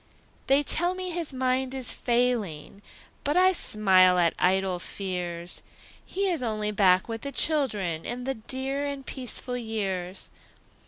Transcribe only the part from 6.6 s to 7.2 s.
back